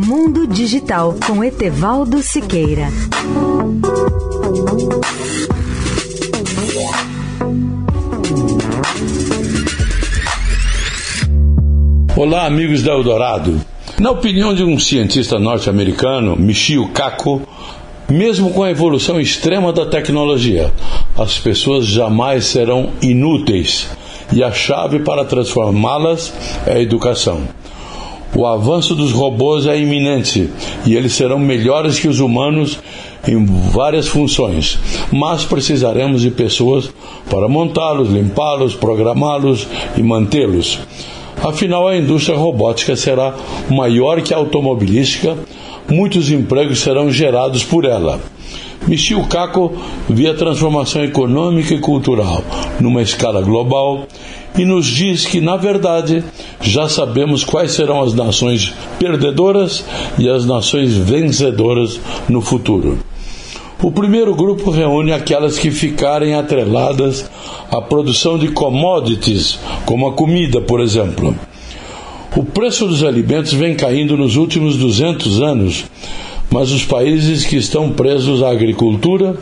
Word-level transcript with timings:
Mundo 0.00 0.46
Digital 0.46 1.16
com 1.26 1.42
Etevaldo 1.42 2.22
Siqueira. 2.22 2.86
Olá, 12.14 12.46
amigos 12.46 12.84
da 12.84 12.92
Eldorado. 12.92 13.60
Na 13.98 14.12
opinião 14.12 14.54
de 14.54 14.62
um 14.62 14.78
cientista 14.78 15.36
norte-americano, 15.36 16.36
Michio 16.36 16.86
Kaku, 16.90 17.42
mesmo 18.08 18.52
com 18.52 18.62
a 18.62 18.70
evolução 18.70 19.20
extrema 19.20 19.72
da 19.72 19.84
tecnologia, 19.84 20.72
as 21.16 21.40
pessoas 21.40 21.84
jamais 21.84 22.44
serão 22.44 22.90
inúteis 23.02 23.88
e 24.32 24.44
a 24.44 24.52
chave 24.52 25.00
para 25.00 25.24
transformá-las 25.24 26.32
é 26.68 26.74
a 26.74 26.80
educação. 26.80 27.48
O 28.38 28.46
avanço 28.46 28.94
dos 28.94 29.10
robôs 29.10 29.66
é 29.66 29.76
iminente 29.76 30.48
e 30.86 30.94
eles 30.94 31.12
serão 31.14 31.40
melhores 31.40 31.98
que 31.98 32.06
os 32.06 32.20
humanos 32.20 32.78
em 33.26 33.44
várias 33.44 34.06
funções, 34.06 34.78
mas 35.10 35.44
precisaremos 35.44 36.22
de 36.22 36.30
pessoas 36.30 36.88
para 37.28 37.48
montá-los, 37.48 38.08
limpá-los, 38.08 38.76
programá-los 38.76 39.66
e 39.96 40.04
mantê-los. 40.04 40.78
Afinal, 41.42 41.88
a 41.88 41.96
indústria 41.96 42.38
robótica 42.38 42.94
será 42.94 43.34
maior 43.68 44.22
que 44.22 44.32
a 44.32 44.36
automobilística, 44.36 45.36
muitos 45.90 46.30
empregos 46.30 46.78
serão 46.78 47.10
gerados 47.10 47.64
por 47.64 47.84
ela. 47.84 48.20
Michio 48.86 49.26
Kaku 49.26 49.72
vê 50.08 50.28
a 50.28 50.34
transformação 50.34 51.02
econômica 51.02 51.74
e 51.74 51.80
cultural 51.80 52.44
numa 52.78 53.02
escala 53.02 53.42
global 53.42 54.06
e 54.58 54.64
nos 54.64 54.86
diz 54.86 55.24
que, 55.24 55.40
na 55.40 55.56
verdade, 55.56 56.24
já 56.60 56.88
sabemos 56.88 57.44
quais 57.44 57.70
serão 57.70 58.02
as 58.02 58.12
nações 58.12 58.74
perdedoras 58.98 59.84
e 60.18 60.28
as 60.28 60.44
nações 60.44 60.96
vencedoras 60.96 62.00
no 62.28 62.40
futuro. 62.40 62.98
O 63.80 63.92
primeiro 63.92 64.34
grupo 64.34 64.72
reúne 64.72 65.12
aquelas 65.12 65.56
que 65.56 65.70
ficarem 65.70 66.34
atreladas 66.34 67.30
à 67.70 67.80
produção 67.80 68.36
de 68.36 68.48
commodities, 68.48 69.60
como 69.86 70.08
a 70.08 70.12
comida, 70.12 70.60
por 70.60 70.80
exemplo. 70.80 71.32
O 72.36 72.44
preço 72.44 72.88
dos 72.88 73.04
alimentos 73.04 73.52
vem 73.52 73.76
caindo 73.76 74.16
nos 74.16 74.34
últimos 74.34 74.76
200 74.76 75.40
anos, 75.40 75.84
mas 76.50 76.72
os 76.72 76.84
países 76.84 77.44
que 77.44 77.56
estão 77.56 77.90
presos 77.90 78.42
à 78.42 78.50
agricultura 78.50 79.36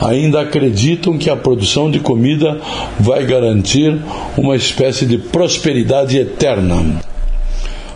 ainda 0.00 0.40
acreditam 0.40 1.18
que 1.18 1.28
a 1.28 1.36
produção 1.36 1.90
de 1.90 1.98
comida 1.98 2.60
vai 2.98 3.24
garantir 3.24 3.98
uma 4.36 4.56
espécie 4.56 5.04
de 5.06 5.18
prosperidade 5.18 6.18
eterna. 6.18 7.00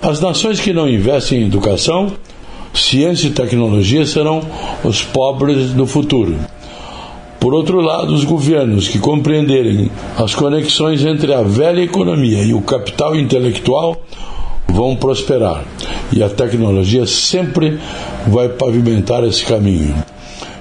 As 0.01 0.21
nações 0.21 0.61
que 0.61 0.73
não 0.73 0.89
investem 0.89 1.43
em 1.43 1.47
educação, 1.47 2.13
ciência 2.75 3.29
e 3.29 3.31
tecnologia 3.31 4.05
serão 4.05 4.43
os 4.83 5.03
pobres 5.03 5.71
do 5.71 5.87
futuro. 5.87 6.37
Por 7.39 7.55
outro 7.55 7.81
lado, 7.81 8.15
os 8.15 8.25
governos 8.25 8.89
que 8.89 8.99
compreenderem 8.99 9.91
as 10.17 10.35
conexões 10.35 11.05
entre 11.05 11.35
a 11.35 11.43
velha 11.43 11.83
economia 11.83 12.43
e 12.43 12.55
o 12.55 12.61
capital 12.61 13.17
intelectual 13.17 14.01
vão 14.69 14.97
prosperar. 14.97 15.65
E 16.13 16.23
a 16.23 16.29
tecnologia 16.29 17.07
sempre 17.07 17.79
vai 18.27 18.49
pavimentar 18.49 19.25
esse 19.25 19.45
caminho. 19.45 19.95